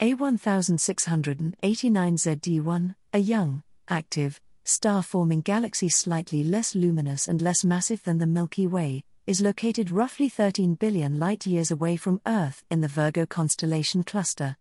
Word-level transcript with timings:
A1689ZD1, 0.00 2.94
a 3.12 3.18
young, 3.18 3.62
active, 3.88 4.40
star 4.64 5.02
forming 5.02 5.40
galaxy 5.40 5.88
slightly 5.88 6.42
less 6.42 6.74
luminous 6.74 7.28
and 7.28 7.40
less 7.40 7.64
massive 7.64 8.02
than 8.02 8.18
the 8.18 8.26
Milky 8.26 8.66
Way, 8.66 9.04
is 9.26 9.40
located 9.40 9.90
roughly 9.90 10.28
13 10.28 10.74
billion 10.74 11.18
light 11.18 11.46
years 11.46 11.70
away 11.70 11.96
from 11.96 12.20
Earth 12.26 12.64
in 12.70 12.80
the 12.80 12.88
Virgo 12.88 13.26
constellation 13.26 14.02
cluster. 14.02 14.56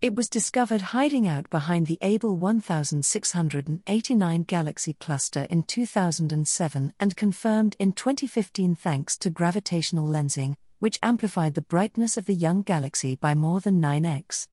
It 0.00 0.14
was 0.14 0.28
discovered 0.28 0.80
hiding 0.80 1.26
out 1.26 1.50
behind 1.50 1.88
the 1.88 1.98
Abell 2.00 2.36
1689 2.36 4.42
galaxy 4.44 4.92
cluster 4.94 5.48
in 5.50 5.64
2007 5.64 6.94
and 7.00 7.16
confirmed 7.16 7.74
in 7.80 7.92
2015 7.92 8.76
thanks 8.76 9.18
to 9.18 9.30
gravitational 9.30 10.06
lensing, 10.06 10.54
which 10.78 11.00
amplified 11.02 11.54
the 11.54 11.62
brightness 11.62 12.16
of 12.16 12.26
the 12.26 12.34
young 12.34 12.62
galaxy 12.62 13.16
by 13.16 13.34
more 13.34 13.60
than 13.60 13.80
9x. 13.80 14.46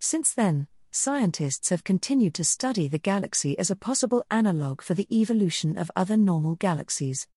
Since 0.00 0.34
then, 0.34 0.66
scientists 0.98 1.70
have 1.70 1.84
continued 1.84 2.34
to 2.34 2.42
study 2.42 2.88
the 2.88 2.98
galaxy 2.98 3.56
as 3.56 3.70
a 3.70 3.76
possible 3.76 4.24
analog 4.32 4.82
for 4.82 4.94
the 4.94 5.06
evolution 5.16 5.78
of 5.78 5.92
other 5.94 6.16
normal 6.16 6.56
galaxies. 6.56 7.28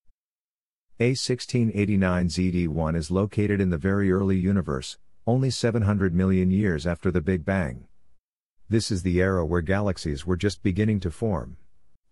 A1689ZD1 0.99 2.97
is 2.97 3.13
located 3.13 3.61
in 3.61 3.71
the 3.71 3.79
very 3.79 4.11
early 4.11 4.39
universe, 4.39 4.99
only 5.27 5.51
700 5.51 6.15
million 6.15 6.51
years 6.51 6.87
after 6.87 7.11
the 7.11 7.21
Big 7.21 7.45
Bang. 7.45 7.87
This 8.69 8.91
is 8.91 9.03
the 9.03 9.21
era 9.21 9.45
where 9.45 9.61
galaxies 9.61 10.27
were 10.27 10.37
just 10.37 10.63
beginning 10.63 11.01
to 11.01 11.11
form. 11.11 11.57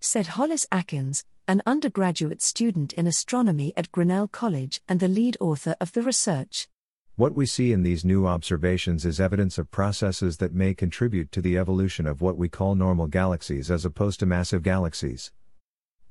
Said 0.00 0.28
Hollis 0.28 0.66
Akins, 0.70 1.24
an 1.46 1.62
undergraduate 1.64 2.42
student 2.42 2.92
in 2.92 3.06
astronomy 3.06 3.72
at 3.76 3.90
Grinnell 3.90 4.28
College 4.28 4.80
and 4.88 5.00
the 5.00 5.08
lead 5.08 5.36
author 5.40 5.74
of 5.80 5.92
the 5.92 6.02
research. 6.02 6.68
What 7.16 7.34
we 7.34 7.46
see 7.46 7.72
in 7.72 7.82
these 7.82 8.04
new 8.04 8.26
observations 8.26 9.04
is 9.04 9.18
evidence 9.18 9.58
of 9.58 9.70
processes 9.70 10.36
that 10.36 10.54
may 10.54 10.74
contribute 10.74 11.32
to 11.32 11.40
the 11.40 11.58
evolution 11.58 12.06
of 12.06 12.20
what 12.20 12.36
we 12.36 12.48
call 12.48 12.74
normal 12.74 13.06
galaxies 13.06 13.70
as 13.70 13.84
opposed 13.84 14.20
to 14.20 14.26
massive 14.26 14.62
galaxies. 14.62 15.32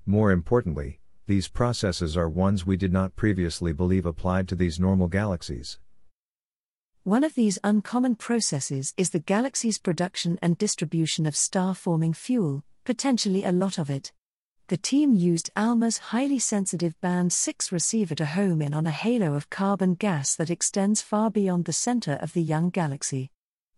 More 0.05 0.31
importantly, 0.31 0.99
these 1.27 1.47
processes 1.47 2.17
are 2.17 2.27
ones 2.27 2.65
we 2.65 2.75
did 2.75 2.91
not 2.91 3.15
previously 3.15 3.73
believe 3.73 4.05
applied 4.05 4.47
to 4.49 4.55
these 4.55 4.79
normal 4.79 5.07
galaxies. 5.07 5.79
One 7.07 7.23
of 7.23 7.35
these 7.35 7.57
uncommon 7.63 8.15
processes 8.15 8.93
is 8.97 9.11
the 9.11 9.19
galaxy's 9.19 9.77
production 9.77 10.37
and 10.41 10.57
distribution 10.57 11.25
of 11.25 11.37
star 11.37 11.73
forming 11.73 12.11
fuel, 12.11 12.65
potentially 12.83 13.45
a 13.45 13.51
lot 13.53 13.77
of 13.77 13.89
it 13.89 14.11
the 14.67 14.75
team 14.75 15.13
used 15.13 15.49
ALMA's 15.55 15.97
highly 15.97 16.39
sensitive 16.39 16.99
Band 16.99 17.31
6 17.31 17.71
receiver 17.71 18.15
to 18.15 18.25
home 18.25 18.61
in 18.61 18.73
on 18.73 18.85
a 18.85 18.91
halo 18.91 19.35
of 19.35 19.49
carbon 19.49 19.93
gas 19.93 20.35
that 20.35 20.49
extends 20.49 21.01
far 21.01 21.31
beyond 21.31 21.63
the 21.63 21.71
center 21.71 22.15
of 22.15 22.33
the 22.33 22.43
young 22.43 22.69
galaxy. 22.69 23.31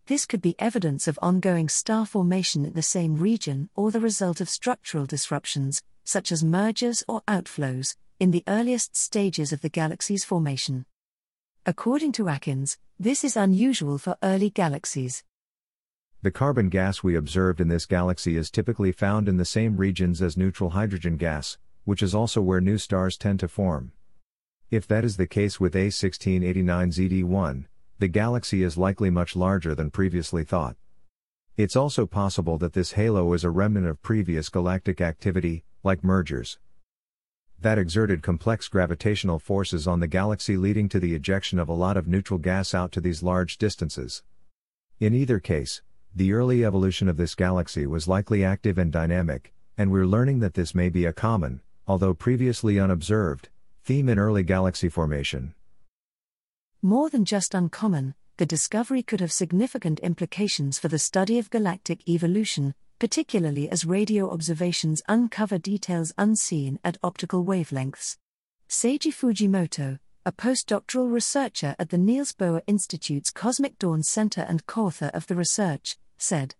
This 0.06 0.26
could 0.26 0.42
be 0.42 0.58
evidence 0.58 1.06
of 1.06 1.16
ongoing 1.22 1.68
star 1.68 2.06
formation 2.06 2.64
in 2.64 2.72
the 2.72 2.82
same 2.82 3.14
region 3.14 3.70
or 3.76 3.92
the 3.92 4.00
result 4.00 4.40
of 4.40 4.48
structural 4.48 5.06
disruptions, 5.06 5.80
such 6.02 6.32
as 6.32 6.42
mergers 6.42 7.04
or 7.06 7.22
outflows, 7.28 7.94
in 8.18 8.32
the 8.32 8.42
earliest 8.48 8.96
stages 8.96 9.52
of 9.52 9.60
the 9.60 9.68
galaxy's 9.68 10.24
formation. 10.24 10.86
According 11.66 12.12
to 12.12 12.30
Akins, 12.30 12.78
this 12.98 13.22
is 13.22 13.36
unusual 13.36 13.98
for 13.98 14.16
early 14.22 14.48
galaxies. 14.48 15.24
The 16.22 16.30
carbon 16.30 16.70
gas 16.70 17.02
we 17.02 17.14
observed 17.14 17.60
in 17.60 17.68
this 17.68 17.84
galaxy 17.84 18.38
is 18.38 18.50
typically 18.50 18.92
found 18.92 19.28
in 19.28 19.36
the 19.36 19.44
same 19.44 19.76
regions 19.76 20.22
as 20.22 20.38
neutral 20.38 20.70
hydrogen 20.70 21.18
gas, 21.18 21.58
which 21.84 22.02
is 22.02 22.14
also 22.14 22.40
where 22.40 22.62
new 22.62 22.78
stars 22.78 23.18
tend 23.18 23.40
to 23.40 23.48
form. 23.48 23.92
If 24.70 24.86
that 24.86 25.04
is 25.04 25.18
the 25.18 25.26
case 25.26 25.60
with 25.60 25.74
A1689ZD1, 25.74 27.66
the 27.98 28.08
galaxy 28.08 28.62
is 28.62 28.78
likely 28.78 29.10
much 29.10 29.36
larger 29.36 29.74
than 29.74 29.90
previously 29.90 30.44
thought. 30.44 30.76
It's 31.58 31.76
also 31.76 32.06
possible 32.06 32.56
that 32.56 32.72
this 32.72 32.92
halo 32.92 33.34
is 33.34 33.44
a 33.44 33.50
remnant 33.50 33.86
of 33.86 34.00
previous 34.00 34.48
galactic 34.48 35.02
activity, 35.02 35.64
like 35.84 36.02
mergers. 36.02 36.58
That 37.62 37.78
exerted 37.78 38.22
complex 38.22 38.68
gravitational 38.68 39.38
forces 39.38 39.86
on 39.86 40.00
the 40.00 40.06
galaxy, 40.06 40.56
leading 40.56 40.88
to 40.88 40.98
the 40.98 41.14
ejection 41.14 41.58
of 41.58 41.68
a 41.68 41.74
lot 41.74 41.98
of 41.98 42.08
neutral 42.08 42.38
gas 42.38 42.72
out 42.72 42.90
to 42.92 43.02
these 43.02 43.22
large 43.22 43.58
distances. 43.58 44.22
In 44.98 45.12
either 45.12 45.38
case, 45.40 45.82
the 46.16 46.32
early 46.32 46.64
evolution 46.64 47.06
of 47.06 47.18
this 47.18 47.34
galaxy 47.34 47.86
was 47.86 48.08
likely 48.08 48.42
active 48.42 48.78
and 48.78 48.90
dynamic, 48.90 49.52
and 49.76 49.92
we're 49.92 50.06
learning 50.06 50.40
that 50.40 50.54
this 50.54 50.74
may 50.74 50.88
be 50.88 51.04
a 51.04 51.12
common, 51.12 51.60
although 51.86 52.14
previously 52.14 52.80
unobserved, 52.80 53.50
theme 53.84 54.08
in 54.08 54.18
early 54.18 54.42
galaxy 54.42 54.88
formation. 54.88 55.54
More 56.80 57.10
than 57.10 57.26
just 57.26 57.54
uncommon, 57.54 58.14
the 58.38 58.46
discovery 58.46 59.02
could 59.02 59.20
have 59.20 59.32
significant 59.32 60.00
implications 60.00 60.78
for 60.78 60.88
the 60.88 60.98
study 60.98 61.38
of 61.38 61.50
galactic 61.50 62.08
evolution, 62.08 62.74
particularly 63.00 63.68
as 63.70 63.84
radio 63.84 64.30
observations 64.30 65.02
uncover 65.08 65.58
details 65.58 66.12
unseen 66.18 66.78
at 66.84 66.98
optical 67.02 67.44
wavelengths. 67.44 68.16
Seiji 68.68 69.12
Fujimoto, 69.12 69.98
a 70.26 70.30
postdoctoral 70.30 71.10
researcher 71.10 71.74
at 71.78 71.88
the 71.88 71.98
Niels 71.98 72.32
Bohr 72.32 72.60
Institute's 72.66 73.30
Cosmic 73.30 73.78
Dawn 73.78 74.02
Center 74.02 74.42
and 74.42 74.66
co 74.66 74.84
author 74.86 75.10
of 75.14 75.26
the 75.26 75.34
research, 75.34 75.96
said. 76.18 76.54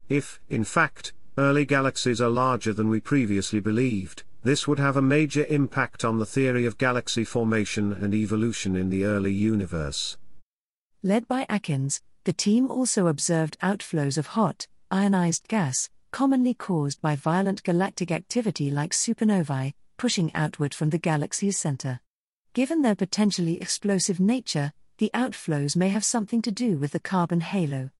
If, 0.09 0.41
in 0.49 0.65
fact, 0.65 1.12
early 1.38 1.65
galaxies 1.65 2.21
are 2.21 2.28
larger 2.28 2.72
than 2.72 2.88
we 2.88 3.00
previously 3.00 3.60
believed, 3.60 4.25
this 4.43 4.66
would 4.66 4.78
have 4.78 4.97
a 4.97 5.03
major 5.03 5.47
impact 5.49 6.04
on 6.04 6.19
the 6.19 6.26
theory 6.26 6.66
of 6.66 6.78
galaxy 6.78 7.25
formation 7.25 7.93
and 7.93 8.12
evolution 8.12 8.75
in 8.75 8.90
the 8.90 9.05
early 9.05 9.32
universe. 9.32 10.17
Led 11.02 11.29
by 11.29 11.46
Akins, 11.49 12.00
the 12.25 12.32
team 12.32 12.70
also 12.70 13.06
observed 13.06 13.56
outflows 13.62 14.19
of 14.19 14.26
hot, 14.29 14.67
ionized 14.90 15.46
gas, 15.49 15.88
commonly 16.11 16.55
caused 16.55 17.00
by 17.00 17.14
violent 17.14 17.62
galactic 17.62 18.11
activity 18.11 18.70
like 18.70 18.90
supernovae, 18.90 19.75
pushing 19.96 20.35
outward 20.35 20.75
from 20.75 20.90
the 20.90 20.99
galaxy's 20.99 21.56
center. 21.56 22.00
Given 22.52 22.82
their 22.82 22.96
potentially 22.96 23.61
explosive 23.61 24.19
nature, 24.19 24.73
the 24.99 25.11
outflows 25.14 25.76
may 25.76 25.90
have 25.90 26.05
something 26.05 26.43
to 26.43 26.50
do 26.50 26.79
with 26.79 26.90
the 26.93 27.00
carbon 27.00 27.40
halo. 27.40 27.90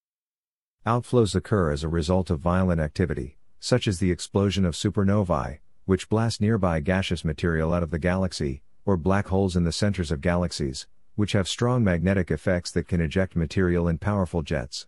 Outflows 0.85 1.35
occur 1.35 1.71
as 1.71 1.83
a 1.83 1.89
result 1.89 2.29
of 2.29 2.39
violent 2.39 2.79
activity, 2.79 3.37
such 3.59 3.85
as 3.85 3.99
the 3.99 4.11
explosion 4.11 4.63
of 4.63 4.75
supernovae, 4.75 5.59
which 5.83 6.07
blast 6.07 6.39
nearby 6.39 6.79
gaseous 6.79 7.25
material 7.25 7.73
out 7.73 7.83
of 7.83 7.91
the 7.91 7.99
galaxy, 7.99 8.61
or 8.85 8.95
black 8.95 9.27
holes 9.27 9.57
in 9.57 9.65
the 9.65 9.73
centers 9.73 10.09
of 10.09 10.21
galaxies, 10.21 10.87
which 11.15 11.33
have 11.33 11.49
strong 11.49 11.83
magnetic 11.83 12.31
effects 12.31 12.71
that 12.71 12.87
can 12.87 13.01
eject 13.01 13.35
material 13.35 13.89
in 13.89 13.97
powerful 13.97 14.41
jets. 14.41 14.87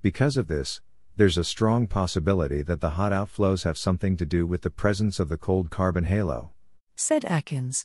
Because 0.00 0.38
of 0.38 0.48
this, 0.48 0.80
there's 1.16 1.36
a 1.36 1.44
strong 1.44 1.86
possibility 1.86 2.62
that 2.62 2.80
the 2.80 2.90
hot 2.90 3.12
outflows 3.12 3.64
have 3.64 3.76
something 3.76 4.16
to 4.16 4.24
do 4.24 4.46
with 4.46 4.62
the 4.62 4.70
presence 4.70 5.20
of 5.20 5.28
the 5.28 5.36
cold 5.36 5.68
carbon 5.68 6.04
halo. 6.04 6.52
said 6.96 7.26
Akins. 7.26 7.84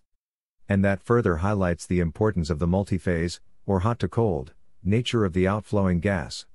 And 0.69 0.83
that 0.85 1.03
further 1.03 1.37
highlights 1.37 1.85
the 1.85 1.99
importance 1.99 2.49
of 2.49 2.59
the 2.59 2.67
multiphase, 2.67 3.41
or 3.65 3.81
hot 3.81 3.99
to 3.99 4.07
cold, 4.07 4.53
nature 4.81 5.25
of 5.25 5.33
the 5.33 5.45
outflowing 5.45 5.99
gas. 5.99 6.45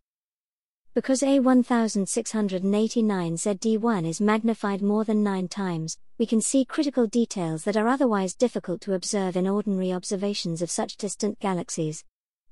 Because 0.95 1.21
A1689ZD1 1.23 4.07
is 4.07 4.21
magnified 4.21 4.81
more 4.81 5.05
than 5.05 5.25
nine 5.25 5.49
times, 5.49 5.99
we 6.19 6.27
can 6.27 6.41
see 6.41 6.65
critical 6.65 7.09
details 7.09 7.65
that 7.65 7.77
are 7.77 7.89
otherwise 7.89 8.35
difficult 8.35 8.81
to 8.83 8.95
observe 8.95 9.37
in 9.37 9.49
ordinary 9.49 9.93
observations 9.93 10.63
of 10.63 10.71
such 10.71 10.97
distant 10.97 11.41
galaxies. 11.41 12.05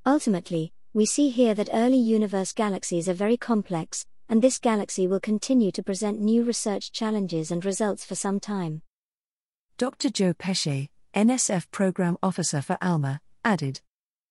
Ultimately, 0.04 0.72
we 0.92 1.06
see 1.06 1.30
here 1.30 1.54
that 1.54 1.70
early 1.72 1.98
universe 1.98 2.52
galaxies 2.52 3.08
are 3.08 3.14
very 3.14 3.36
complex, 3.36 4.04
and 4.28 4.42
this 4.42 4.58
galaxy 4.58 5.06
will 5.06 5.20
continue 5.20 5.70
to 5.70 5.82
present 5.82 6.20
new 6.20 6.42
research 6.42 6.90
challenges 6.90 7.52
and 7.52 7.64
results 7.64 8.04
for 8.04 8.16
some 8.16 8.40
time. 8.40 8.82
Dr. 9.82 10.10
Joe 10.10 10.32
Pesce, 10.32 10.88
NSF 11.12 11.68
Program 11.72 12.16
Officer 12.22 12.62
for 12.62 12.78
ALMA, 12.80 13.20
added 13.44 13.80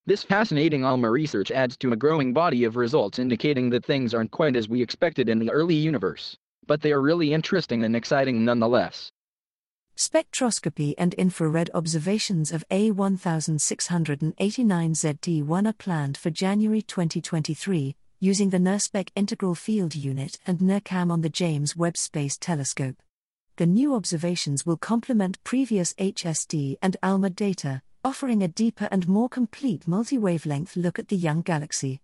this 0.06 0.24
fascinating 0.24 0.86
ALMA 0.86 1.12
research 1.12 1.52
adds 1.52 1.76
to 1.80 1.92
a 1.92 1.98
growing 1.98 2.32
body 2.32 2.64
of 2.64 2.78
results 2.78 3.20
indicating 3.20 3.70
that 3.72 3.84
things 3.84 4.14
aren't 4.14 4.32
quite 4.32 4.56
as 4.56 4.70
we 4.70 4.82
expected 4.82 5.28
in 5.28 5.40
the 5.40 5.52
early 5.52 5.76
universe, 5.76 6.38
but 6.68 6.80
they 6.80 6.94
are 6.94 7.02
really 7.02 7.34
interesting 7.34 7.84
and 7.84 7.98
exciting 7.98 8.46
nonetheless. 8.46 9.12
Spectroscopy 9.98 10.94
and 10.98 11.14
infrared 11.16 11.70
observations 11.74 12.54
of 12.54 12.64
A1689ZD1 12.70 15.68
are 15.68 15.74
planned 15.74 16.16
for 16.16 16.30
January 16.30 16.82
2023, 16.82 17.98
using 18.22 18.52
the 18.52 18.58
NIRSPEC 18.58 19.10
Integral 19.18 19.56
Field 19.56 19.96
Unit 19.96 20.40
and 20.48 20.60
NIRCam 20.60 21.12
on 21.12 21.20
the 21.20 21.30
James 21.30 21.76
Webb 21.76 21.98
Space 21.98 22.38
Telescope. 22.38 22.96
The 23.62 23.68
new 23.68 23.94
observations 23.94 24.66
will 24.66 24.76
complement 24.76 25.38
previous 25.44 25.94
HST 25.94 26.78
and 26.82 26.98
ALMA 27.04 27.30
data, 27.30 27.84
offering 28.04 28.42
a 28.42 28.48
deeper 28.48 28.88
and 28.90 29.08
more 29.08 29.30
complete 29.30 29.88
multi 29.88 30.18
wavelength 30.18 30.76
look 30.76 30.98
at 30.98 31.10
the 31.10 31.16
young 31.16 31.44
galaxy. 31.44 32.00